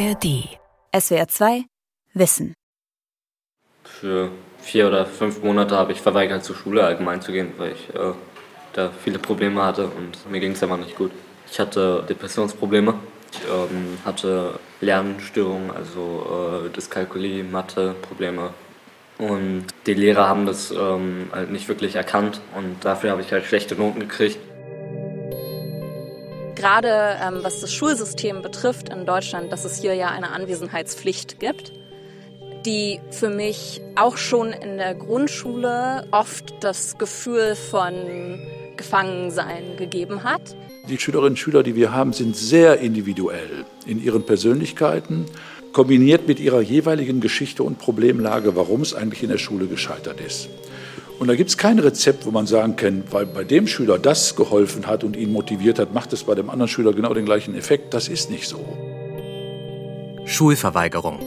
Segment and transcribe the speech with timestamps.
[0.00, 0.48] ARD.
[0.98, 1.64] SWR 2
[2.14, 2.54] Wissen.
[3.84, 4.30] Für
[4.62, 8.14] vier oder fünf Monate habe ich verweigert, zur Schule allgemein zu gehen, weil ich äh,
[8.72, 11.10] da viele Probleme hatte und mir ging es einfach nicht gut.
[11.50, 12.94] Ich hatte Depressionsprobleme,
[13.32, 18.54] ich ähm, hatte Lernstörungen, also äh, Dyskalkulie, Mathe-Probleme.
[19.18, 23.44] Und die Lehrer haben das ähm, halt nicht wirklich erkannt und dafür habe ich halt
[23.44, 24.38] schlechte Noten gekriegt.
[26.60, 31.72] Gerade ähm, was das Schulsystem betrifft in Deutschland, dass es hier ja eine Anwesenheitspflicht gibt,
[32.66, 37.94] die für mich auch schon in der Grundschule oft das Gefühl von
[38.76, 40.54] Gefangensein gegeben hat.
[40.86, 45.24] Die Schülerinnen und Schüler, die wir haben, sind sehr individuell in ihren Persönlichkeiten,
[45.72, 50.50] kombiniert mit ihrer jeweiligen Geschichte und Problemlage, warum es eigentlich in der Schule gescheitert ist.
[51.20, 54.36] Und da gibt es kein Rezept, wo man sagen kann, weil bei dem Schüler das
[54.36, 57.54] geholfen hat und ihn motiviert hat, macht es bei dem anderen Schüler genau den gleichen
[57.54, 57.92] Effekt.
[57.92, 58.58] Das ist nicht so.
[60.24, 61.18] Schulverweigerung.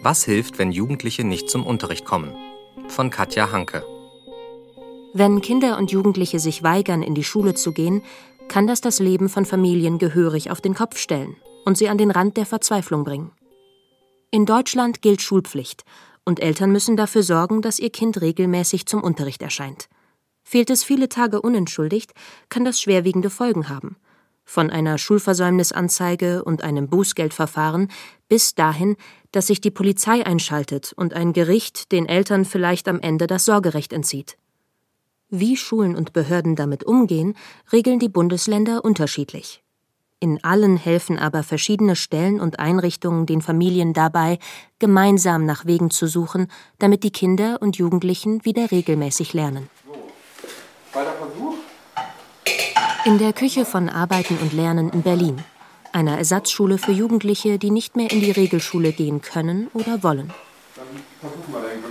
[0.00, 2.36] Was hilft, wenn Jugendliche nicht zum Unterricht kommen?
[2.86, 3.84] Von Katja Hanke.
[5.12, 8.02] Wenn Kinder und Jugendliche sich weigern, in die Schule zu gehen,
[8.46, 12.12] kann das das Leben von Familien gehörig auf den Kopf stellen und sie an den
[12.12, 13.32] Rand der Verzweiflung bringen.
[14.30, 15.84] In Deutschland gilt Schulpflicht
[16.26, 19.88] und Eltern müssen dafür sorgen, dass ihr Kind regelmäßig zum Unterricht erscheint.
[20.42, 22.12] Fehlt es viele Tage unentschuldigt,
[22.50, 23.96] kann das schwerwiegende Folgen haben.
[24.44, 27.88] Von einer Schulversäumnisanzeige und einem Bußgeldverfahren
[28.28, 28.96] bis dahin,
[29.32, 33.92] dass sich die Polizei einschaltet und ein Gericht den Eltern vielleicht am Ende das Sorgerecht
[33.92, 34.36] entzieht.
[35.28, 37.34] Wie Schulen und Behörden damit umgehen,
[37.72, 39.64] regeln die Bundesländer unterschiedlich.
[40.26, 44.40] In allen helfen aber verschiedene Stellen und Einrichtungen den Familien dabei,
[44.80, 46.48] gemeinsam nach Wegen zu suchen,
[46.80, 49.70] damit die Kinder und Jugendlichen wieder regelmäßig lernen.
[53.04, 55.44] In der Küche von Arbeiten und Lernen in Berlin,
[55.92, 60.32] einer Ersatzschule für Jugendliche, die nicht mehr in die Regelschule gehen können oder wollen.
[60.74, 60.86] Dann
[61.20, 61.85] versuchen wir Glück.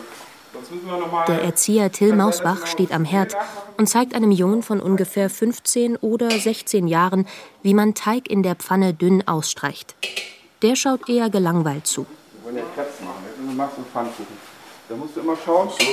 [1.28, 3.36] Der Erzieher Till Mausbach steht am Herd
[3.78, 7.28] und zeigt einem Jungen von ungefähr 15 oder 16 Jahren,
[7.62, 9.96] wie man Teig in der Pfanne dünn ausstreicht.
[10.62, 12.06] Der schaut eher gelangweilt zu.
[12.06, 14.38] Wir wollen ja Krebs machen, du machst einen Pfannkuchen.
[14.88, 15.70] Da musst du immer schauen.
[15.70, 15.86] So,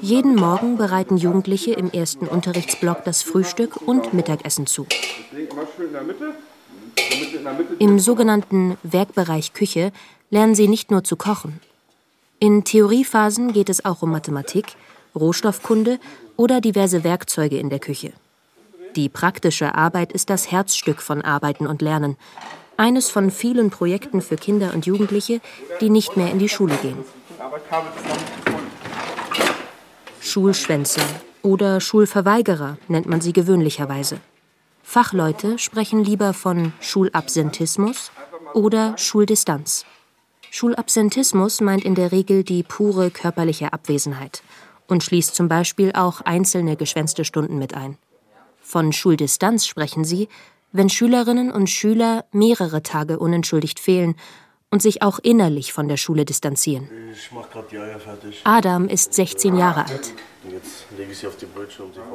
[0.00, 4.86] jeden Morgen bereiten Jugendliche im ersten Unterrichtsblock das Frühstück und Mittagessen zu.
[7.78, 9.92] Im sogenannten Werkbereich Küche
[10.30, 11.60] lernen sie nicht nur zu kochen,
[12.42, 14.74] in Theoriephasen geht es auch um Mathematik,
[15.14, 16.00] Rohstoffkunde
[16.36, 18.12] oder diverse Werkzeuge in der Küche.
[18.96, 22.16] Die praktische Arbeit ist das Herzstück von Arbeiten und Lernen,
[22.76, 25.40] eines von vielen Projekten für Kinder und Jugendliche,
[25.80, 26.98] die nicht mehr in die Schule gehen.
[30.20, 31.00] Schulschwänze
[31.42, 34.18] oder Schulverweigerer nennt man sie gewöhnlicherweise.
[34.82, 38.10] Fachleute sprechen lieber von Schulabsentismus
[38.52, 39.86] oder Schuldistanz.
[40.54, 44.42] Schulabsentismus meint in der Regel die pure körperliche Abwesenheit
[44.86, 47.96] und schließt zum Beispiel auch einzelne geschwänzte Stunden mit ein.
[48.60, 50.28] Von Schuldistanz sprechen sie,
[50.70, 54.14] wenn Schülerinnen und Schüler mehrere Tage unentschuldigt fehlen
[54.70, 56.86] und sich auch innerlich von der Schule distanzieren.
[58.44, 60.12] Adam ist 16 Jahre alt.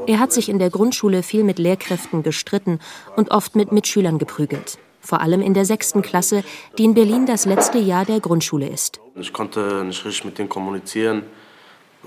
[0.06, 2.78] Er hat sich in der Grundschule viel mit Lehrkräften gestritten
[3.16, 6.44] und oft mit Mitschülern geprügelt vor allem in der sechsten Klasse,
[6.78, 9.00] die in Berlin das letzte Jahr der Grundschule ist.
[9.16, 11.24] Ich konnte nicht richtig mit denen kommunizieren.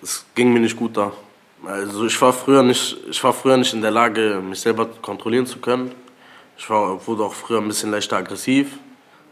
[0.02, 1.12] Es ging mir nicht gut da.
[1.64, 5.46] Also ich war früher nicht, ich war früher nicht in der Lage, mich selber kontrollieren
[5.46, 5.92] zu können.
[6.58, 8.78] Ich war, wurde auch früher ein bisschen leichter aggressiv.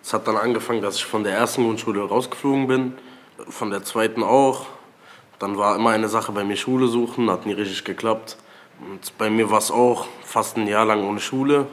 [0.03, 2.95] Es hat dann angefangen, dass ich von der ersten Grundschule rausgeflogen bin,
[3.49, 4.65] von der zweiten auch.
[5.39, 8.39] Dann war immer eine Sache bei mir Schule suchen, hat nie richtig geklappt.
[8.81, 11.67] Und bei mir war es auch fast ein Jahr lang ohne Schule.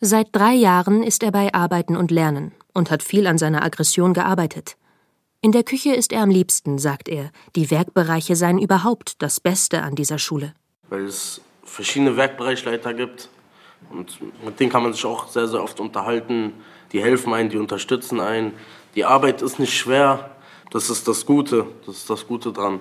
[0.00, 4.12] Seit drei Jahren ist er bei Arbeiten und Lernen und hat viel an seiner Aggression
[4.12, 4.76] gearbeitet.
[5.40, 7.30] In der Küche ist er am liebsten, sagt er.
[7.54, 10.52] Die Werkbereiche seien überhaupt das Beste an dieser Schule.
[10.90, 13.30] Weil es verschiedene Werkbereichleiter gibt
[13.90, 16.52] und mit denen kann man sich auch sehr, sehr oft unterhalten.
[16.92, 18.52] Die helfen einen, die unterstützen einen.
[18.96, 20.30] Die Arbeit ist nicht schwer.
[20.72, 21.68] Das ist das Gute.
[21.86, 22.80] Das ist das Gute dran.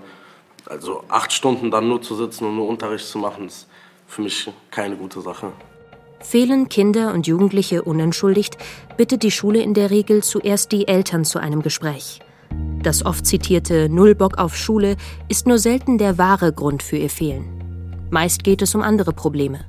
[0.66, 3.68] Also acht Stunden dann nur zu sitzen und nur Unterricht zu machen, ist
[4.06, 5.54] für mich keine gute Sache.
[6.26, 8.58] Fehlen Kinder und Jugendliche unentschuldigt,
[8.98, 12.20] bittet die Schule in der Regel zuerst die Eltern zu einem Gespräch.
[12.82, 14.98] Das oft zitierte Null Bock auf Schule
[15.30, 17.46] ist nur selten der wahre Grund für ihr Fehlen.
[18.10, 19.66] Meist geht es um andere Probleme.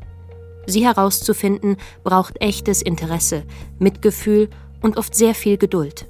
[0.66, 3.44] Sie herauszufinden braucht echtes Interesse,
[3.78, 4.48] Mitgefühl
[4.80, 6.06] und oft sehr viel Geduld.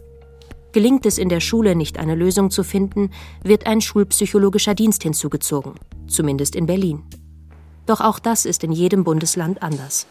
[0.70, 3.10] Gelingt es in der Schule nicht eine Lösung zu finden,
[3.42, 5.74] wird ein schulpsychologischer Dienst hinzugezogen,
[6.06, 7.02] zumindest in Berlin.
[7.84, 10.06] Doch auch das ist in jedem Bundesland anders.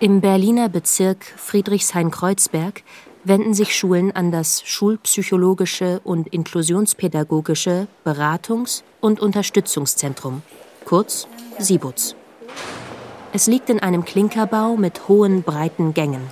[0.00, 2.82] Im Berliner Bezirk Friedrichshain-Kreuzberg
[3.22, 10.42] wenden sich Schulen an das Schulpsychologische und Inklusionspädagogische Beratungs- und Unterstützungszentrum,
[10.84, 12.16] kurz SIBUZ.
[13.32, 16.28] Es liegt in einem Klinkerbau mit hohen, breiten Gängen.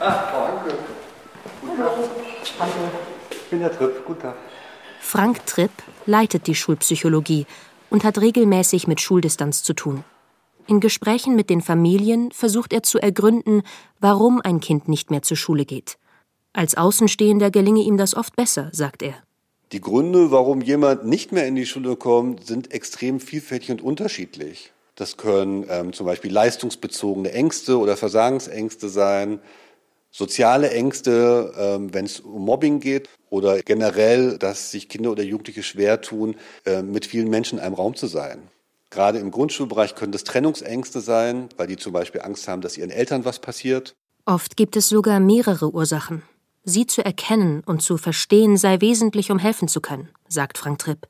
[0.00, 0.78] Ah, danke.
[1.60, 1.92] Guten Tag.
[2.58, 2.74] Danke.
[3.30, 4.04] Ich bin der Tripp.
[4.04, 4.34] Guten Tag.
[5.00, 5.72] Frank Tripp
[6.06, 7.46] leitet die Schulpsychologie
[7.88, 10.04] und hat regelmäßig mit Schuldistanz zu tun.
[10.68, 13.62] In Gesprächen mit den Familien versucht er zu ergründen,
[14.00, 15.96] warum ein Kind nicht mehr zur Schule geht.
[16.52, 19.14] Als Außenstehender gelinge ihm das oft besser, sagt er.
[19.72, 24.72] Die Gründe, warum jemand nicht mehr in die Schule kommt, sind extrem vielfältig und unterschiedlich.
[24.94, 29.40] Das können ähm, zum Beispiel leistungsbezogene Ängste oder Versagensängste sein,
[30.10, 35.62] soziale Ängste, ähm, wenn es um Mobbing geht oder generell, dass sich Kinder oder Jugendliche
[35.62, 36.36] schwer tun,
[36.66, 38.42] äh, mit vielen Menschen in einem Raum zu sein.
[38.90, 42.90] Gerade im Grundschulbereich können das Trennungsängste sein, weil die zum Beispiel Angst haben, dass ihren
[42.90, 43.94] Eltern was passiert.
[44.24, 46.22] Oft gibt es sogar mehrere Ursachen.
[46.64, 51.08] Sie zu erkennen und zu verstehen sei wesentlich, um helfen zu können, sagt Frank Tripp.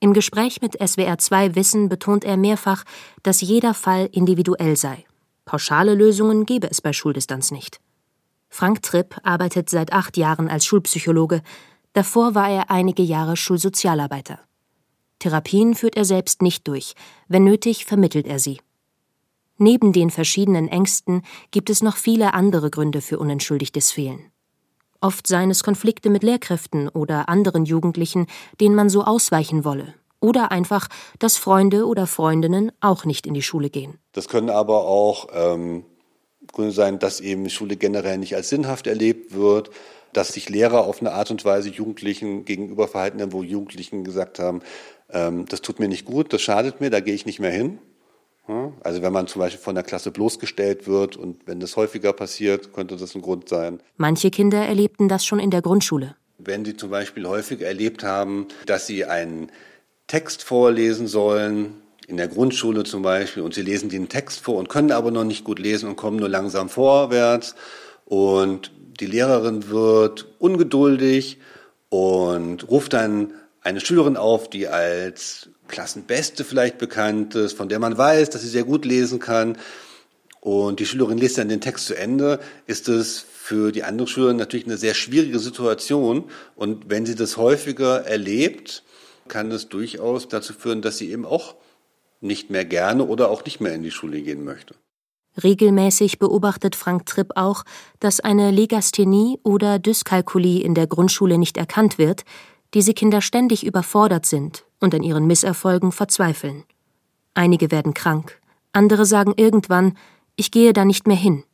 [0.00, 2.84] Im Gespräch mit SWR2 Wissen betont er mehrfach,
[3.22, 5.04] dass jeder Fall individuell sei.
[5.44, 7.80] Pauschale Lösungen gebe es bei Schuldistanz nicht.
[8.48, 11.42] Frank Tripp arbeitet seit acht Jahren als Schulpsychologe.
[11.92, 14.40] Davor war er einige Jahre Schulsozialarbeiter.
[15.24, 16.92] Therapien führt er selbst nicht durch,
[17.28, 18.60] wenn nötig vermittelt er sie.
[19.56, 24.30] Neben den verschiedenen Ängsten gibt es noch viele andere Gründe für unentschuldigtes Fehlen.
[25.00, 28.26] Oft seien es Konflikte mit Lehrkräften oder anderen Jugendlichen,
[28.60, 29.94] denen man so ausweichen wolle.
[30.20, 30.88] Oder einfach,
[31.18, 33.98] dass Freunde oder Freundinnen auch nicht in die Schule gehen.
[34.12, 35.86] Das können aber auch ähm,
[36.52, 39.70] Gründe sein, dass eben Schule generell nicht als sinnhaft erlebt wird,
[40.12, 44.38] dass sich Lehrer auf eine Art und Weise Jugendlichen gegenüber verhalten haben, wo Jugendlichen gesagt
[44.38, 44.60] haben,
[45.14, 47.78] ähm, das tut mir nicht gut, das schadet mir, da gehe ich nicht mehr hin.
[48.82, 52.74] Also wenn man zum Beispiel von der Klasse bloßgestellt wird und wenn das häufiger passiert,
[52.74, 53.80] könnte das ein Grund sein.
[53.96, 56.16] Manche Kinder erlebten das schon in der Grundschule.
[56.36, 59.50] Wenn sie zum Beispiel häufig erlebt haben, dass sie einen
[60.08, 61.76] Text vorlesen sollen,
[62.06, 65.24] in der Grundschule zum Beispiel, und sie lesen den Text vor und können aber noch
[65.24, 67.54] nicht gut lesen und kommen nur langsam vorwärts
[68.04, 71.38] und die Lehrerin wird ungeduldig
[71.88, 73.32] und ruft dann
[73.64, 78.48] eine Schülerin auf, die als Klassenbeste vielleicht bekannt ist, von der man weiß, dass sie
[78.48, 79.56] sehr gut lesen kann.
[80.40, 84.36] Und die Schülerin liest dann den Text zu Ende, ist es für die andere Schülerin
[84.36, 86.24] natürlich eine sehr schwierige Situation.
[86.54, 88.82] Und wenn sie das häufiger erlebt,
[89.28, 91.54] kann es durchaus dazu führen, dass sie eben auch
[92.20, 94.74] nicht mehr gerne oder auch nicht mehr in die Schule gehen möchte.
[95.42, 97.64] Regelmäßig beobachtet Frank Tripp auch,
[97.98, 102.24] dass eine Legasthenie oder Dyskalkulie in der Grundschule nicht erkannt wird,
[102.74, 106.64] diese Kinder ständig überfordert sind und an ihren Misserfolgen verzweifeln.
[107.32, 108.40] Einige werden krank,
[108.72, 109.96] andere sagen irgendwann,
[110.36, 111.44] ich gehe da nicht mehr hin.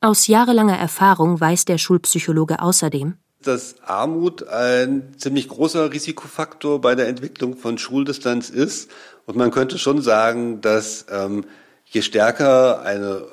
[0.00, 7.08] Aus jahrelanger Erfahrung weiß der Schulpsychologe außerdem, dass Armut ein ziemlich großer Risikofaktor bei der
[7.08, 8.90] Entwicklung von Schuldistanz ist.
[9.24, 11.44] Und man könnte schon sagen, dass ähm,
[11.84, 13.26] je stärker eine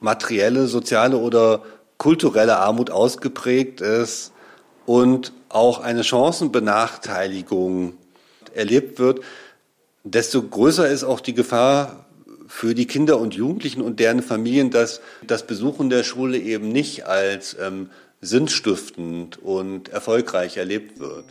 [0.00, 1.62] materielle, soziale oder
[1.98, 4.32] kulturelle Armut ausgeprägt ist
[4.86, 7.94] und auch eine Chancenbenachteiligung
[8.54, 9.20] erlebt wird,
[10.04, 12.06] desto größer ist auch die Gefahr
[12.46, 17.06] für die Kinder und Jugendlichen und deren Familien, dass das Besuchen der Schule eben nicht
[17.06, 17.88] als ähm,
[18.20, 21.24] sinnstiftend und erfolgreich erlebt wird.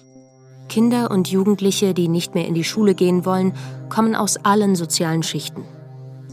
[0.68, 3.54] Kinder und Jugendliche, die nicht mehr in die Schule gehen wollen,
[3.90, 5.64] kommen aus allen sozialen Schichten.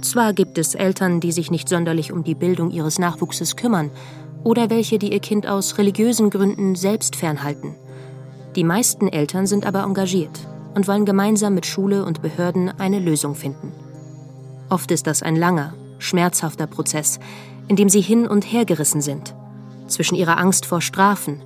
[0.00, 3.90] Zwar gibt es Eltern, die sich nicht sonderlich um die Bildung ihres Nachwuchses kümmern,
[4.44, 7.74] oder welche, die ihr Kind aus religiösen Gründen selbst fernhalten.
[8.56, 13.34] Die meisten Eltern sind aber engagiert und wollen gemeinsam mit Schule und Behörden eine Lösung
[13.34, 13.72] finden.
[14.68, 17.18] Oft ist das ein langer, schmerzhafter Prozess,
[17.68, 19.34] in dem sie hin und her gerissen sind,
[19.86, 21.42] zwischen ihrer Angst vor Strafen,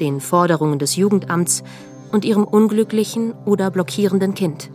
[0.00, 1.62] den Forderungen des Jugendamts
[2.12, 4.70] und ihrem unglücklichen oder blockierenden Kind.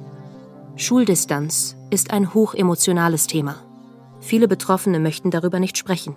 [0.76, 3.56] Schuldistanz ist ein hochemotionales Thema.
[4.20, 6.16] Viele Betroffene möchten darüber nicht sprechen.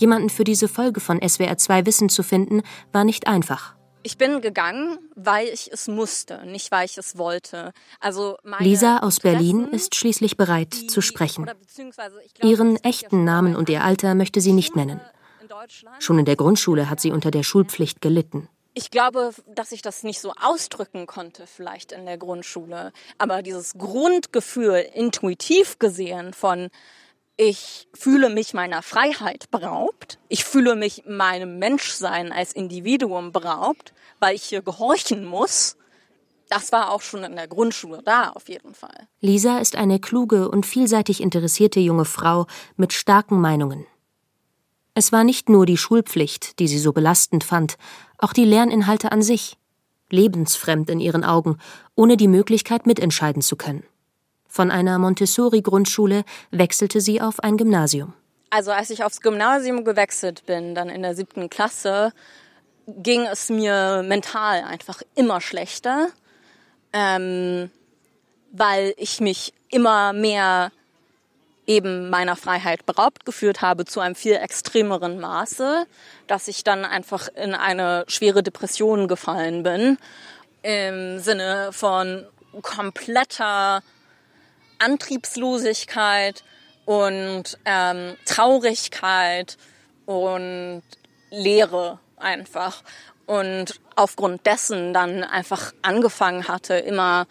[0.00, 3.74] Jemanden für diese Folge von SWR2 Wissen zu finden, war nicht einfach.
[4.02, 7.72] Ich bin gegangen, weil ich es musste, nicht weil ich es wollte.
[8.00, 11.44] Also Lisa aus Berlin ist schließlich bereit zu sprechen.
[11.44, 11.60] Glaube,
[12.40, 15.02] Ihren echten Namen und ihr Alter möchte sie nicht nennen.
[15.98, 18.48] Schon in der Grundschule hat sie unter der Schulpflicht gelitten.
[18.72, 22.92] Ich glaube, dass ich das nicht so ausdrücken konnte, vielleicht in der Grundschule.
[23.18, 26.70] Aber dieses Grundgefühl, intuitiv gesehen, von
[27.40, 30.18] ich fühle mich meiner Freiheit beraubt.
[30.28, 35.76] Ich fühle mich meinem Menschsein als Individuum beraubt, weil ich hier gehorchen muss.
[36.50, 39.06] das war auch schon in der Grundschule da, auf jeden Fall.
[39.20, 43.86] Lisa ist eine kluge und vielseitig interessierte junge Frau mit starken Meinungen.
[44.94, 47.78] Es war nicht nur die Schulpflicht, die sie so belastend fand,
[48.18, 49.56] auch die Lerninhalte an sich.
[50.10, 51.56] Lebensfremd in ihren Augen,
[51.94, 53.84] ohne die Möglichkeit mitentscheiden zu können.
[54.50, 58.12] Von einer Montessori-Grundschule wechselte sie auf ein Gymnasium.
[58.50, 62.12] Also als ich aufs Gymnasium gewechselt bin, dann in der siebten Klasse,
[62.86, 66.08] ging es mir mental einfach immer schlechter,
[66.92, 67.70] ähm,
[68.50, 70.72] weil ich mich immer mehr
[71.68, 75.86] eben meiner Freiheit beraubt geführt habe zu einem viel extremeren Maße,
[76.26, 79.96] dass ich dann einfach in eine schwere Depression gefallen bin,
[80.62, 82.26] im Sinne von
[82.62, 83.82] kompletter
[84.80, 86.42] Antriebslosigkeit
[86.84, 89.56] und ähm, Traurigkeit
[90.06, 90.82] und
[91.30, 92.82] Leere einfach.
[93.26, 97.26] Und aufgrund dessen dann einfach angefangen hatte, immer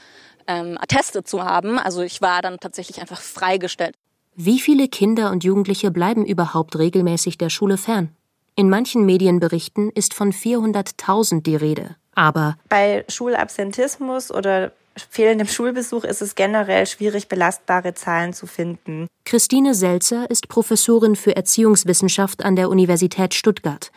[0.48, 1.78] ähm, Atteste zu haben.
[1.78, 3.96] Also ich war dann tatsächlich einfach freigestellt.
[4.36, 8.16] Wie viele Kinder und Jugendliche bleiben überhaupt regelmäßig der Schule fern?
[8.56, 11.96] In manchen Medienberichten ist von 400.000 die Rede.
[12.16, 14.72] Aber bei Schulabsentismus oder
[15.10, 19.08] fehlendem Schulbesuch ist es generell schwierig, belastbare Zahlen zu finden.
[19.26, 23.92] Christine Selzer ist Professorin für Erziehungswissenschaft an der Universität Stuttgart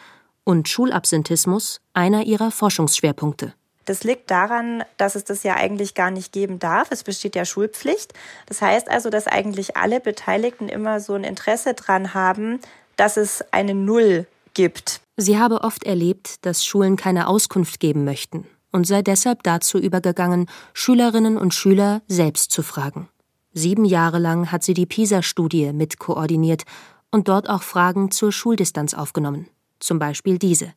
[0.44, 3.54] und Schulabsentismus einer ihrer Forschungsschwerpunkte.
[3.84, 6.88] Das liegt daran, dass es das ja eigentlich gar nicht geben darf.
[6.90, 8.14] Es besteht ja Schulpflicht.
[8.46, 12.60] Das heißt also, dass eigentlich alle Beteiligten immer so ein Interesse dran haben,
[12.96, 15.00] dass es eine Null gibt.
[15.16, 20.46] Sie habe oft erlebt, dass Schulen keine Auskunft geben möchten und sei deshalb dazu übergegangen,
[20.72, 23.08] Schülerinnen und Schüler selbst zu fragen.
[23.52, 26.64] Sieben Jahre lang hat sie die PISA-Studie mit koordiniert
[27.10, 29.46] und dort auch Fragen zur Schuldistanz aufgenommen.
[29.78, 30.72] Zum Beispiel diese.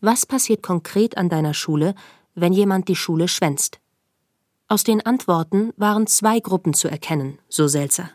[0.00, 1.94] Was passiert konkret an deiner Schule,
[2.34, 3.78] wenn jemand die Schule schwänzt.
[4.66, 8.10] Aus den Antworten waren zwei Gruppen zu erkennen, so Selzer.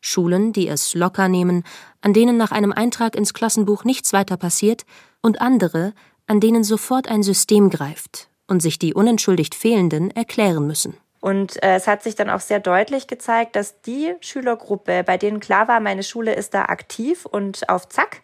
[0.00, 1.64] Schulen, die es locker nehmen,
[2.02, 4.84] an denen nach einem Eintrag ins Klassenbuch nichts weiter passiert,
[5.22, 5.94] und andere,
[6.26, 10.96] an denen sofort ein System greift und sich die unentschuldigt Fehlenden erklären müssen.
[11.20, 15.40] Und äh, es hat sich dann auch sehr deutlich gezeigt, dass die Schülergruppe, bei denen
[15.40, 18.20] klar war, meine Schule ist da aktiv und auf Zack,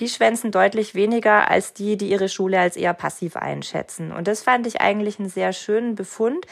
[0.00, 4.10] die schwänzen deutlich weniger als die, die ihre Schule als eher passiv einschätzen.
[4.10, 6.46] Und das fand ich eigentlich einen sehr schönen Befund,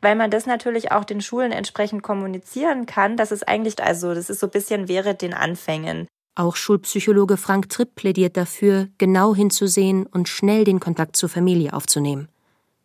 [0.00, 4.30] weil man das natürlich auch den Schulen entsprechend kommunizieren kann, dass es eigentlich, also das
[4.30, 6.08] ist so ein bisschen wäre den Anfängen.
[6.36, 12.28] Auch Schulpsychologe Frank Tripp plädiert dafür, genau hinzusehen und schnell den Kontakt zur Familie aufzunehmen.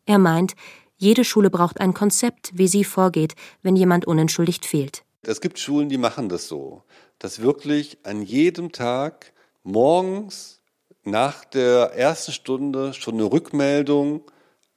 [0.09, 0.55] Er meint,
[0.97, 5.03] jede Schule braucht ein Konzept, wie sie vorgeht, wenn jemand unentschuldigt fehlt.
[5.21, 6.81] Es gibt Schulen, die machen das so,
[7.19, 10.61] dass wirklich an jedem Tag morgens
[11.03, 14.23] nach der ersten Stunde schon eine Rückmeldung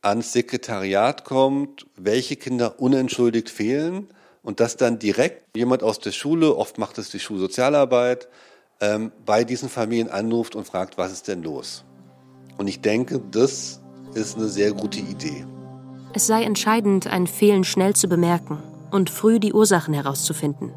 [0.03, 4.09] ans Sekretariat kommt, welche Kinder unentschuldigt fehlen
[4.43, 8.29] und dass dann direkt jemand aus der Schule, oft macht es die Schulsozialarbeit,
[8.83, 11.85] ähm, bei diesen Familien anruft und fragt, was ist denn los?
[12.59, 13.82] Und ich denke, das
[14.15, 15.45] ist eine sehr gute Idee.
[16.15, 18.59] Es sei entscheidend, ein Fehlen schnell zu bemerken
[18.91, 20.73] und früh die Ursachen herauszufinden.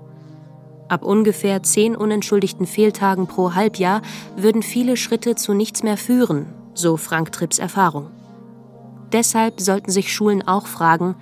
[0.87, 4.01] Ab ungefähr zehn unentschuldigten Fehltagen pro Halbjahr
[4.37, 8.11] würden viele Schritte zu nichts mehr führen, so Frank Tripps Erfahrung.
[9.11, 11.15] Deshalb sollten sich Schulen auch fragen,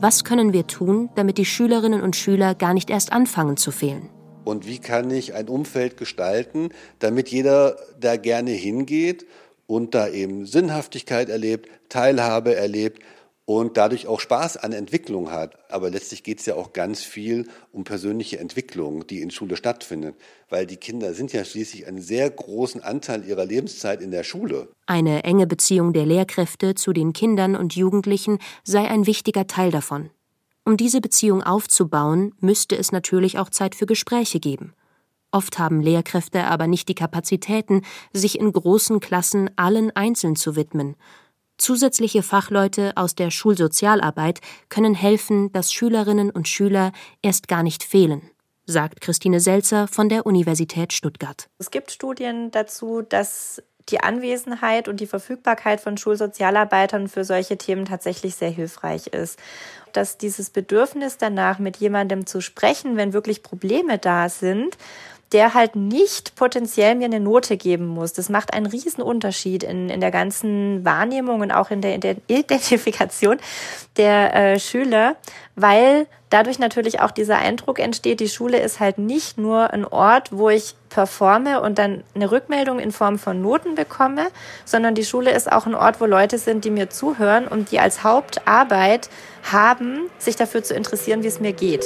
[0.00, 4.08] was können wir tun, damit die Schülerinnen und Schüler gar nicht erst anfangen zu fehlen?
[4.44, 9.26] Und wie kann ich ein Umfeld gestalten, damit jeder da gerne hingeht
[9.72, 13.02] und da eben Sinnhaftigkeit erlebt, Teilhabe erlebt
[13.46, 15.56] und dadurch auch Spaß an Entwicklung hat.
[15.70, 20.14] Aber letztlich geht es ja auch ganz viel um persönliche Entwicklung, die in Schule stattfindet,
[20.50, 24.68] weil die Kinder sind ja schließlich einen sehr großen Anteil ihrer Lebenszeit in der Schule.
[24.84, 30.10] Eine enge Beziehung der Lehrkräfte zu den Kindern und Jugendlichen sei ein wichtiger Teil davon.
[30.66, 34.74] Um diese Beziehung aufzubauen, müsste es natürlich auch Zeit für Gespräche geben.
[35.32, 40.94] Oft haben Lehrkräfte aber nicht die Kapazitäten, sich in großen Klassen allen einzeln zu widmen,
[41.62, 46.90] Zusätzliche Fachleute aus der Schulsozialarbeit können helfen, dass Schülerinnen und Schüler
[47.22, 48.22] erst gar nicht fehlen,
[48.66, 51.48] sagt Christine Selzer von der Universität Stuttgart.
[51.58, 57.84] Es gibt Studien dazu, dass die Anwesenheit und die Verfügbarkeit von Schulsozialarbeitern für solche Themen
[57.84, 59.38] tatsächlich sehr hilfreich ist.
[59.92, 64.76] Dass dieses Bedürfnis danach, mit jemandem zu sprechen, wenn wirklich Probleme da sind,
[65.32, 68.12] der halt nicht potenziell mir eine Note geben muss.
[68.12, 71.94] Das macht einen riesen Unterschied in, in der ganzen Wahrnehmung und auch in der,
[72.26, 73.38] Identifikation
[73.96, 75.16] der äh, Schüler,
[75.54, 80.32] weil dadurch natürlich auch dieser Eindruck entsteht, die Schule ist halt nicht nur ein Ort,
[80.32, 84.28] wo ich performe und dann eine Rückmeldung in Form von Noten bekomme,
[84.64, 87.80] sondern die Schule ist auch ein Ort, wo Leute sind, die mir zuhören und die
[87.80, 89.08] als Hauptarbeit
[89.50, 91.84] haben, sich dafür zu interessieren, wie es mir geht.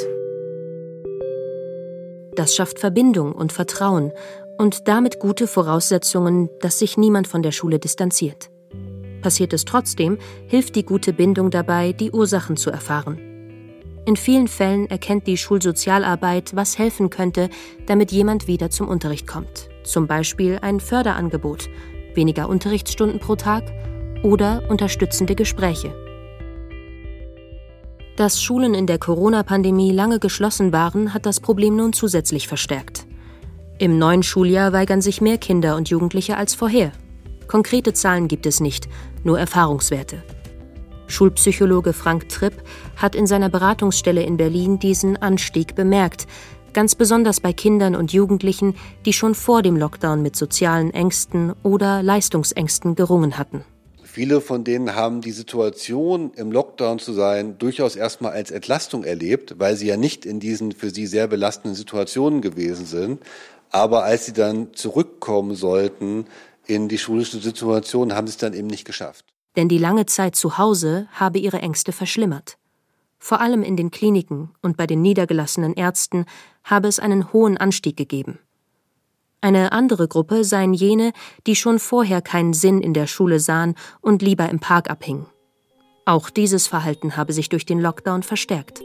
[2.36, 4.12] Das schafft Verbindung und Vertrauen
[4.58, 8.50] und damit gute Voraussetzungen, dass sich niemand von der Schule distanziert.
[9.22, 13.18] Passiert es trotzdem, hilft die gute Bindung dabei, die Ursachen zu erfahren.
[14.04, 17.48] In vielen Fällen erkennt die Schulsozialarbeit, was helfen könnte,
[17.86, 19.68] damit jemand wieder zum Unterricht kommt.
[19.82, 21.68] Zum Beispiel ein Förderangebot,
[22.14, 23.64] weniger Unterrichtsstunden pro Tag
[24.22, 26.05] oder unterstützende Gespräche.
[28.16, 33.06] Dass Schulen in der Corona-Pandemie lange geschlossen waren, hat das Problem nun zusätzlich verstärkt.
[33.78, 36.92] Im neuen Schuljahr weigern sich mehr Kinder und Jugendliche als vorher.
[37.46, 38.88] Konkrete Zahlen gibt es nicht,
[39.22, 40.22] nur Erfahrungswerte.
[41.08, 42.54] Schulpsychologe Frank Tripp
[42.96, 46.26] hat in seiner Beratungsstelle in Berlin diesen Anstieg bemerkt,
[46.72, 52.02] ganz besonders bei Kindern und Jugendlichen, die schon vor dem Lockdown mit sozialen Ängsten oder
[52.02, 53.62] Leistungsängsten gerungen hatten.
[54.16, 59.56] Viele von denen haben die Situation, im Lockdown zu sein, durchaus erstmal als Entlastung erlebt,
[59.58, 63.20] weil sie ja nicht in diesen für sie sehr belastenden Situationen gewesen sind.
[63.68, 66.24] Aber als sie dann zurückkommen sollten
[66.66, 69.26] in die schulische Situation, haben sie es dann eben nicht geschafft.
[69.54, 72.56] Denn die lange Zeit zu Hause habe ihre Ängste verschlimmert.
[73.18, 76.24] Vor allem in den Kliniken und bei den niedergelassenen Ärzten
[76.64, 78.38] habe es einen hohen Anstieg gegeben.
[79.40, 81.12] Eine andere Gruppe seien jene,
[81.46, 85.26] die schon vorher keinen Sinn in der Schule sahen und lieber im Park abhingen.
[86.04, 88.80] Auch dieses Verhalten habe sich durch den Lockdown verstärkt.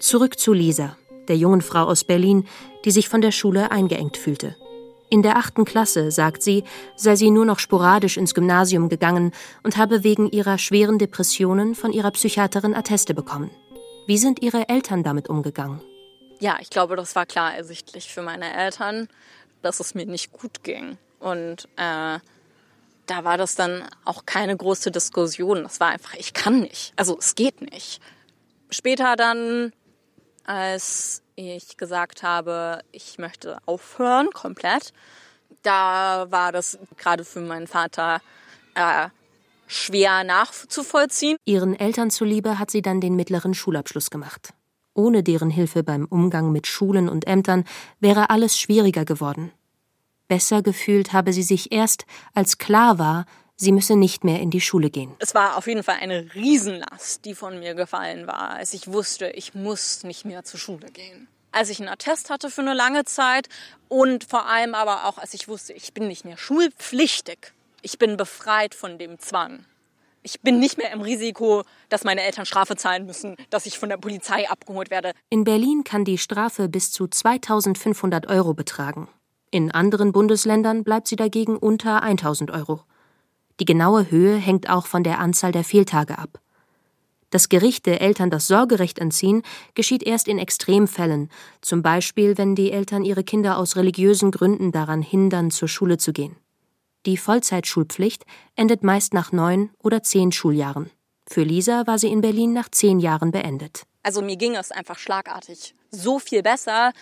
[0.00, 0.96] Zurück zu Lisa,
[1.28, 2.46] der jungen Frau aus Berlin,
[2.84, 4.56] die sich von der Schule eingeengt fühlte.
[5.08, 6.64] In der achten Klasse, sagt sie,
[6.96, 11.92] sei sie nur noch sporadisch ins Gymnasium gegangen und habe wegen ihrer schweren Depressionen von
[11.92, 13.50] ihrer Psychiaterin Atteste bekommen.
[14.06, 15.80] Wie sind ihre Eltern damit umgegangen?
[16.42, 19.08] Ja, ich glaube, das war klar ersichtlich für meine Eltern,
[19.62, 20.98] dass es mir nicht gut ging.
[21.20, 22.18] Und äh,
[23.06, 25.62] da war das dann auch keine große Diskussion.
[25.62, 26.94] Das war einfach, ich kann nicht.
[26.96, 28.02] Also es geht nicht.
[28.70, 29.72] Später dann,
[30.42, 34.92] als ich gesagt habe, ich möchte aufhören komplett,
[35.62, 38.20] da war das gerade für meinen Vater
[38.74, 39.10] äh,
[39.68, 41.36] schwer nachzuvollziehen.
[41.44, 44.54] Ihren Eltern zuliebe hat sie dann den mittleren Schulabschluss gemacht.
[44.94, 47.64] Ohne deren Hilfe beim Umgang mit Schulen und Ämtern
[48.00, 49.52] wäre alles schwieriger geworden.
[50.28, 53.26] Besser gefühlt habe sie sich erst, als klar war,
[53.56, 55.14] sie müsse nicht mehr in die Schule gehen.
[55.18, 59.28] Es war auf jeden Fall eine Riesenlast, die von mir gefallen war, als ich wusste,
[59.30, 61.28] ich muss nicht mehr zur Schule gehen.
[61.52, 63.48] Als ich einen Attest hatte für eine lange Zeit
[63.88, 67.52] und vor allem aber auch, als ich wusste, ich bin nicht mehr schulpflichtig.
[67.82, 69.64] Ich bin befreit von dem Zwang
[70.22, 73.88] ich bin nicht mehr im Risiko, dass meine Eltern Strafe zahlen müssen, dass ich von
[73.88, 75.12] der Polizei abgeholt werde.
[75.30, 79.08] In Berlin kann die Strafe bis zu 2500 Euro betragen.
[79.50, 82.82] In anderen Bundesländern bleibt sie dagegen unter 1000 Euro.
[83.60, 86.40] Die genaue Höhe hängt auch von der Anzahl der Fehltage ab.
[87.30, 89.42] Dass Gerichte Eltern das Sorgerecht entziehen,
[89.74, 91.30] geschieht erst in Extremfällen,
[91.62, 96.12] zum Beispiel wenn die Eltern ihre Kinder aus religiösen Gründen daran hindern, zur Schule zu
[96.12, 96.36] gehen.
[97.04, 100.90] Die Vollzeitschulpflicht endet meist nach neun oder zehn Schuljahren.
[101.28, 103.82] Für Lisa war sie in Berlin nach zehn Jahren beendet.
[104.02, 106.92] Also mir ging es einfach schlagartig so viel besser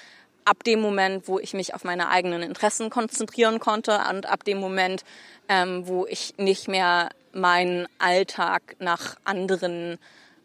[0.44, 4.58] ab dem Moment, wo ich mich auf meine eigenen Interessen konzentrieren konnte und ab dem
[4.58, 5.04] Moment,
[5.48, 9.98] ähm, wo ich nicht mehr meinen Alltag nach anderen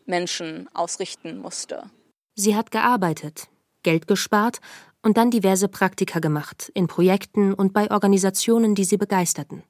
[0.06, 1.90] Menschen ausrichten musste.
[2.36, 3.48] Sie hat gearbeitet,
[3.84, 4.60] Geld gespart
[5.06, 9.62] und dann diverse Praktika gemacht, in Projekten und bei Organisationen, die sie begeisterten.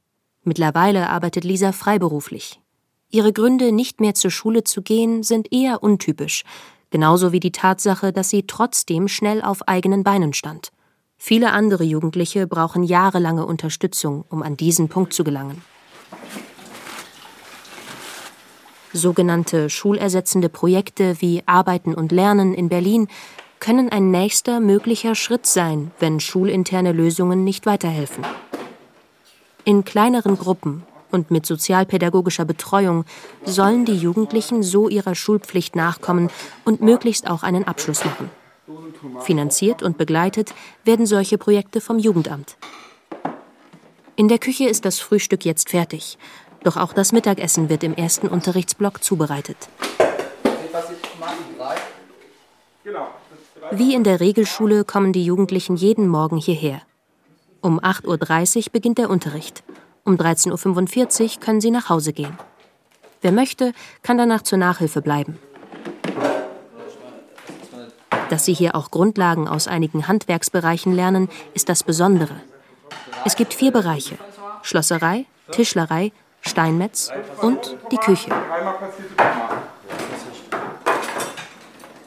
[0.44, 2.62] Mittlerweile arbeitet Lisa freiberuflich.
[3.10, 6.44] Ihre Gründe, nicht mehr zur Schule zu gehen, sind eher untypisch,
[6.90, 10.72] genauso wie die Tatsache, dass sie trotzdem schnell auf eigenen Beinen stand.
[11.18, 15.62] Viele andere Jugendliche brauchen jahrelange Unterstützung, um an diesen Punkt zu gelangen.
[18.94, 23.10] Sogenannte schulersetzende Projekte wie Arbeiten und Lernen in Berlin
[23.60, 28.26] können ein nächster möglicher Schritt sein, wenn schulinterne Lösungen nicht weiterhelfen.
[29.64, 33.06] In kleineren Gruppen und mit sozialpädagogischer Betreuung
[33.44, 36.30] sollen die Jugendlichen so ihrer Schulpflicht nachkommen
[36.66, 38.30] und möglichst auch einen Abschluss machen.
[39.22, 42.58] Finanziert und begleitet werden solche Projekte vom Jugendamt.
[44.16, 46.18] In der Küche ist das Frühstück jetzt fertig,
[46.64, 49.58] doch auch das Mittagessen wird im ersten Unterrichtsblock zubereitet.
[52.84, 53.08] Genau.
[53.72, 56.82] Wie in der Regelschule kommen die Jugendlichen jeden Morgen hierher.
[57.62, 59.64] Um 8.30 Uhr beginnt der Unterricht.
[60.04, 62.38] Um 13.45 Uhr können sie nach Hause gehen.
[63.22, 63.74] Wer möchte,
[64.04, 65.40] kann danach zur Nachhilfe bleiben.
[68.30, 72.36] Dass sie hier auch Grundlagen aus einigen Handwerksbereichen lernen, ist das Besondere.
[73.24, 74.18] Es gibt vier Bereiche:
[74.62, 78.30] Schlosserei, Tischlerei, Steinmetz und die Küche.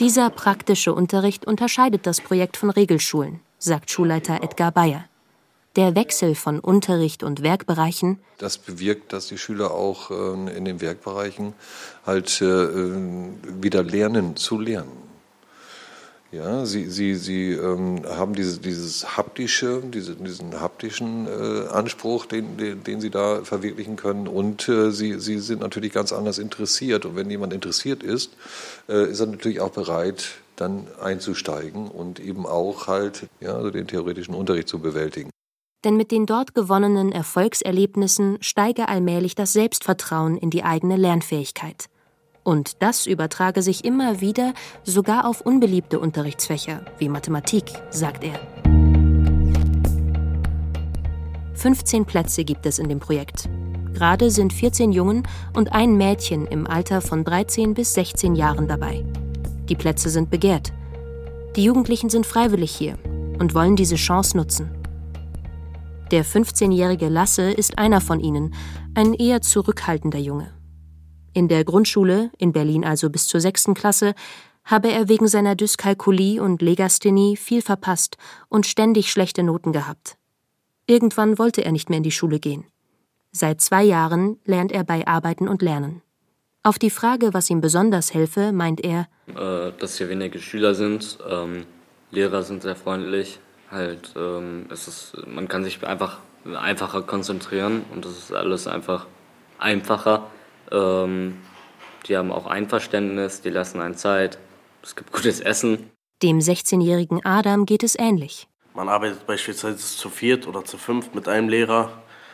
[0.00, 5.04] Dieser praktische Unterricht unterscheidet das Projekt von Regelschulen, sagt Schulleiter Edgar Bayer.
[5.74, 8.20] Der Wechsel von Unterricht und Werkbereichen.
[8.38, 11.52] Das bewirkt, dass die Schüler auch äh, in den Werkbereichen
[12.06, 12.46] halt äh,
[13.60, 15.07] wieder lernen zu lernen.
[16.30, 22.58] Ja, sie, sie, sie ähm, haben diese, dieses haptische, diese, diesen haptischen äh, Anspruch, den,
[22.58, 24.28] den, den, sie da verwirklichen können.
[24.28, 27.06] Und äh, sie, sie sind natürlich ganz anders interessiert.
[27.06, 28.32] Und wenn jemand interessiert ist,
[28.90, 33.86] äh, ist er natürlich auch bereit, dann einzusteigen und eben auch halt ja, also den
[33.86, 35.30] theoretischen Unterricht zu bewältigen.
[35.84, 41.88] Denn mit den dort gewonnenen Erfolgserlebnissen steige allmählich das Selbstvertrauen in die eigene Lernfähigkeit.
[42.48, 48.40] Und das übertrage sich immer wieder sogar auf unbeliebte Unterrichtsfächer wie Mathematik, sagt er.
[51.52, 53.50] 15 Plätze gibt es in dem Projekt.
[53.92, 59.04] Gerade sind 14 Jungen und ein Mädchen im Alter von 13 bis 16 Jahren dabei.
[59.68, 60.72] Die Plätze sind begehrt.
[61.54, 62.96] Die Jugendlichen sind freiwillig hier
[63.38, 64.70] und wollen diese Chance nutzen.
[66.10, 68.54] Der 15-jährige Lasse ist einer von ihnen,
[68.94, 70.57] ein eher zurückhaltender Junge.
[71.38, 74.16] In der Grundschule, in Berlin also bis zur sechsten Klasse,
[74.64, 78.16] habe er wegen seiner Dyskalkulie und Legasthenie viel verpasst
[78.48, 80.16] und ständig schlechte Noten gehabt.
[80.88, 82.64] Irgendwann wollte er nicht mehr in die Schule gehen.
[83.30, 86.02] Seit zwei Jahren lernt er bei Arbeiten und Lernen.
[86.64, 91.18] Auf die Frage, was ihm besonders helfe, meint er, äh, dass hier wenige Schüler sind,
[91.30, 91.66] ähm,
[92.10, 93.38] Lehrer sind sehr freundlich,
[93.70, 99.06] halt, ähm, es ist, man kann sich einfach einfacher konzentrieren und es ist alles einfach
[99.58, 100.26] einfacher.
[100.70, 101.38] Ähm,
[102.06, 104.38] die haben auch Einverständnis, die lassen einen Zeit.
[104.82, 105.90] Es gibt gutes Essen.
[106.22, 108.48] Dem 16-jährigen Adam geht es ähnlich.
[108.74, 111.90] Man arbeitet beispielsweise zu viert oder zu fünft mit einem Lehrer.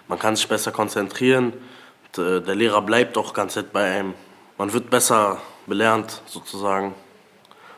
[0.09, 1.53] Man kann sich besser konzentrieren.
[2.17, 4.15] Äh, der Lehrer bleibt auch ganz nett bei einem.
[4.59, 6.95] Man wird besser belernt, sozusagen.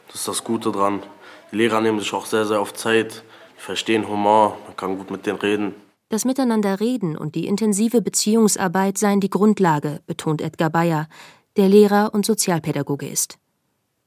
[0.08, 1.02] Das ist das Gute dran.
[1.50, 3.22] Die Lehrer nehmen sich auch sehr, sehr oft Zeit.
[3.56, 5.74] Die verstehen Humor, man kann gut mit denen reden.
[6.08, 11.08] Das Miteinanderreden und die intensive Beziehungsarbeit seien die Grundlage, betont Edgar Bayer,
[11.56, 13.38] der Lehrer und Sozialpädagoge ist.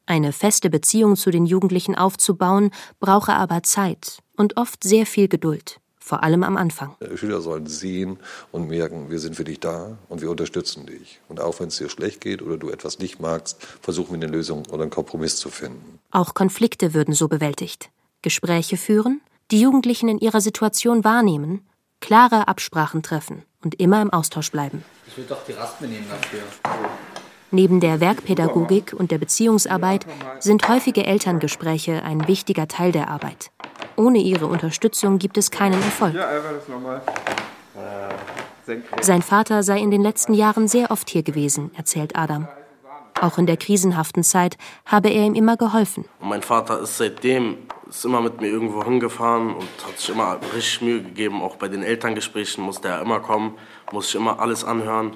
[0.05, 5.81] Eine feste Beziehung zu den Jugendlichen aufzubauen, brauche aber Zeit und oft sehr viel Geduld,
[5.99, 6.95] vor allem am Anfang.
[7.01, 8.17] Die Schüler sollen sehen
[8.53, 11.19] und merken, wir sind für dich da und wir unterstützen dich.
[11.27, 14.31] Und auch wenn es dir schlecht geht oder du etwas nicht magst, versuchen wir eine
[14.31, 15.99] Lösung oder einen Kompromiss zu finden.
[16.11, 17.89] Auch Konflikte würden so bewältigt.
[18.21, 19.19] Gespräche führen,
[19.51, 21.65] die Jugendlichen in ihrer Situation wahrnehmen
[21.99, 24.83] klare Absprachen treffen und immer im Austausch bleiben.
[25.07, 26.41] Ich will doch die Raspe nehmen dafür.
[27.51, 30.05] Neben der Werkpädagogik und der Beziehungsarbeit
[30.39, 33.49] sind häufige Elterngespräche ein wichtiger Teil der Arbeit.
[33.95, 36.15] Ohne ihre Unterstützung gibt es keinen Erfolg.
[39.01, 42.47] Sein Vater sei in den letzten Jahren sehr oft hier gewesen, erzählt Adam.
[43.19, 46.05] Auch in der krisenhaften Zeit habe er ihm immer geholfen.
[46.21, 47.57] mein Vater ist seitdem
[47.89, 51.41] ist immer mit mir irgendwo hingefahren und hat sich immer richtig Mühe gegeben.
[51.41, 53.57] Auch bei den Elterngesprächen musste er immer kommen,
[53.91, 55.15] musste ich immer alles anhören.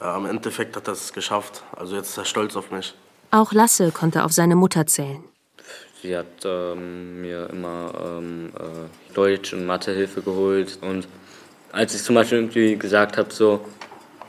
[0.00, 1.62] Äh, Im Endeffekt hat er es geschafft.
[1.76, 2.94] Also jetzt ist er stolz auf mich.
[3.30, 5.24] Auch Lasse konnte auf seine Mutter zählen.
[6.02, 10.78] Sie hat ähm, mir immer ähm, äh, Deutsch- und Mathehilfe geholt.
[10.82, 11.08] Und
[11.72, 13.64] als ich zum Beispiel irgendwie gesagt habe, so,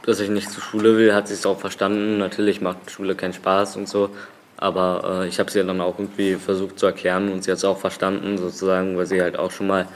[0.04, 2.18] dass ich nicht zur Schule will, hat sie es auch verstanden.
[2.18, 4.10] Natürlich macht Schule keinen Spaß und so.
[4.58, 7.66] Aber äh, ich habe sie dann auch irgendwie versucht zu erklären und sie hat es
[7.66, 9.88] auch verstanden, sozusagen, weil sie halt auch schon mal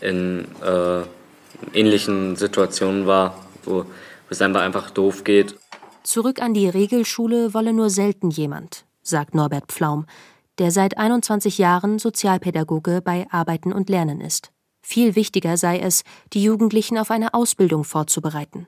[0.00, 1.02] in äh,
[1.78, 3.86] ähnlichen Situationen war, wo
[4.28, 5.56] es einfach, einfach doof geht.
[6.02, 10.06] Zurück an die Regelschule wolle nur selten jemand, sagt Norbert Pflaum,
[10.58, 14.50] der seit 21 Jahren Sozialpädagoge bei Arbeiten und Lernen ist.
[14.82, 18.66] Viel wichtiger sei es, die Jugendlichen auf eine Ausbildung vorzubereiten.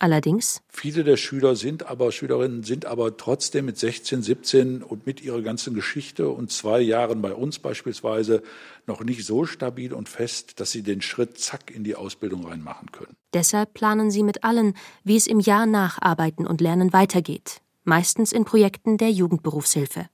[0.00, 0.60] Allerdings.
[0.68, 5.40] Viele der Schüler sind aber, Schülerinnen sind aber trotzdem mit 16, 17 und mit ihrer
[5.40, 8.42] ganzen Geschichte und zwei Jahren bei uns beispielsweise
[8.86, 12.90] noch nicht so stabil und fest, dass sie den Schritt zack in die Ausbildung reinmachen
[12.90, 13.16] können.
[13.32, 17.60] Deshalb planen sie mit allen, wie es im Jahr nach Arbeiten und Lernen weitergeht.
[17.84, 20.06] Meistens in Projekten der Jugendberufshilfe.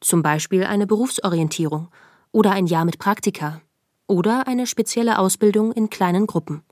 [0.00, 1.88] Zum Beispiel eine Berufsorientierung
[2.30, 3.60] oder ein Jahr mit Praktika
[4.06, 6.62] oder eine spezielle Ausbildung in kleinen Gruppen.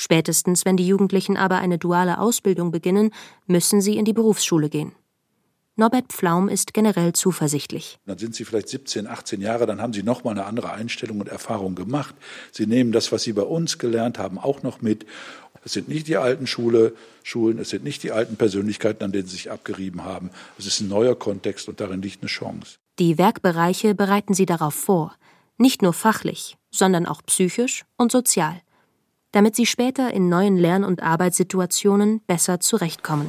[0.00, 3.10] Spätestens, wenn die Jugendlichen aber eine duale Ausbildung beginnen,
[3.46, 4.92] müssen sie in die Berufsschule gehen.
[5.76, 7.98] Norbert Pflaum ist generell zuversichtlich.
[8.06, 11.20] Dann sind Sie vielleicht 17, 18 Jahre, dann haben Sie noch mal eine andere Einstellung
[11.20, 12.14] und Erfahrung gemacht.
[12.50, 15.04] Sie nehmen das, was Sie bei uns gelernt haben, auch noch mit.
[15.66, 19.26] Es sind nicht die alten Schule, Schulen, es sind nicht die alten Persönlichkeiten, an denen
[19.26, 20.30] Sie sich abgerieben haben.
[20.58, 22.78] Es ist ein neuer Kontext und darin liegt eine Chance.
[22.98, 25.14] Die Werkbereiche bereiten sie darauf vor,
[25.58, 28.62] nicht nur fachlich, sondern auch psychisch und sozial,
[29.32, 33.28] damit sie später in neuen Lern- und Arbeitssituationen besser zurechtkommen.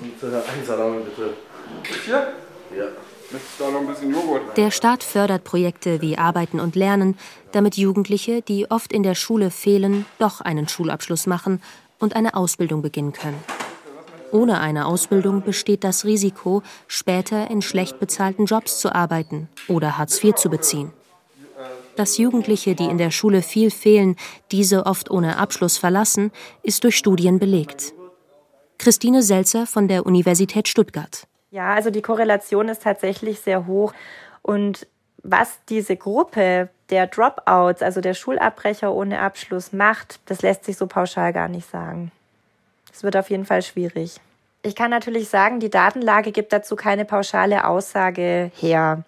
[4.58, 7.18] Der Staat fördert Projekte wie Arbeiten und Lernen,
[7.52, 11.62] damit Jugendliche, die oft in der Schule fehlen, doch einen Schulabschluss machen
[12.00, 13.42] und eine Ausbildung beginnen können.
[14.32, 20.24] Ohne eine Ausbildung besteht das Risiko, später in schlecht bezahlten Jobs zu arbeiten oder Hartz
[20.24, 20.92] IV zu beziehen.
[21.96, 24.16] Dass Jugendliche, die in der Schule viel fehlen,
[24.52, 26.32] diese oft ohne Abschluss verlassen,
[26.64, 27.94] ist durch Studien belegt.
[28.78, 31.28] Christine Selzer von der Universität Stuttgart.
[31.52, 33.94] Ja, also die Korrelation ist tatsächlich sehr hoch.
[34.42, 34.88] Und
[35.22, 40.88] was diese Gruppe der Dropouts, also der Schulabbrecher ohne Abschluss macht, das lässt sich so
[40.88, 42.12] pauschal gar nicht sagen.
[42.92, 44.20] Es wird auf jeden Fall schwierig.
[44.64, 49.04] Ich kann natürlich sagen, die Datenlage gibt dazu keine pauschale Aussage her.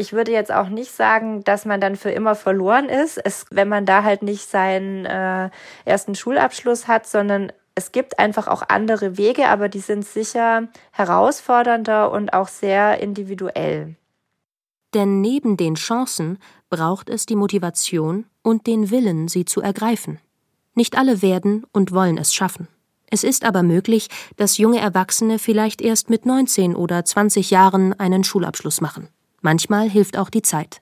[0.00, 3.68] Ich würde jetzt auch nicht sagen, dass man dann für immer verloren ist, es, wenn
[3.68, 5.50] man da halt nicht seinen äh,
[5.84, 12.12] ersten Schulabschluss hat, sondern es gibt einfach auch andere Wege, aber die sind sicher herausfordernder
[12.12, 13.96] und auch sehr individuell.
[14.94, 16.38] Denn neben den Chancen
[16.70, 20.20] braucht es die Motivation und den Willen, sie zu ergreifen.
[20.74, 22.68] Nicht alle werden und wollen es schaffen.
[23.10, 24.06] Es ist aber möglich,
[24.36, 29.08] dass junge Erwachsene vielleicht erst mit 19 oder 20 Jahren einen Schulabschluss machen.
[29.40, 30.80] Manchmal hilft auch die Zeit.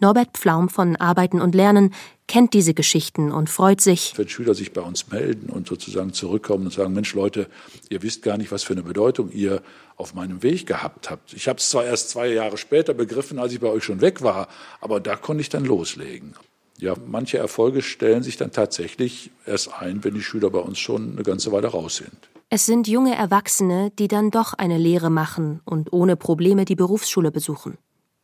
[0.00, 1.94] Norbert Pflaum von Arbeiten und Lernen
[2.26, 4.12] kennt diese Geschichten und freut sich.
[4.16, 7.48] Wenn Schüler sich bei uns melden und sozusagen zurückkommen und sagen, Mensch Leute,
[7.90, 9.62] ihr wisst gar nicht, was für eine Bedeutung ihr
[9.96, 11.32] auf meinem Weg gehabt habt.
[11.32, 14.22] Ich habe es zwar erst zwei Jahre später begriffen, als ich bei euch schon weg
[14.22, 14.48] war,
[14.80, 16.34] aber da konnte ich dann loslegen.
[16.78, 21.12] Ja, manche Erfolge stellen sich dann tatsächlich erst ein, wenn die Schüler bei uns schon
[21.12, 22.28] eine ganze Weile raus sind.
[22.56, 27.32] Es sind junge Erwachsene, die dann doch eine Lehre machen und ohne Probleme die Berufsschule
[27.32, 27.78] besuchen.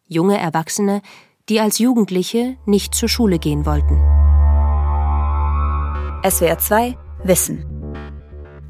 [0.06, 1.02] Junge Erwachsene,
[1.48, 3.96] die als Jugendliche nicht zur Schule gehen wollten.
[6.24, 7.64] SWR 2 Wissen.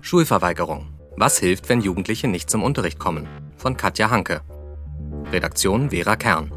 [0.01, 0.95] Schulverweigerung.
[1.19, 3.29] Was hilft, wenn Jugendliche nicht zum Unterricht kommen?
[3.59, 4.41] Von Katja Hanke.
[5.31, 6.51] Redaktion Vera Kern.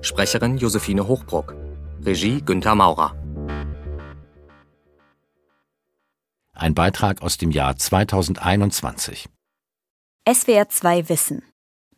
[0.00, 1.54] Sprecherin Josephine Hochbruck.
[2.04, 3.14] Regie Günther Maurer.
[6.60, 9.28] Ein Beitrag aus dem Jahr 2021.
[10.28, 11.44] SWR 2 Wissen.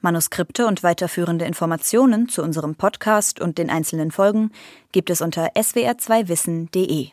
[0.02, 4.52] Manuskripte und weiterführende Informationen zu unserem Podcast und den einzelnen Folgen
[4.92, 7.08] gibt es unter swr2wissen.de.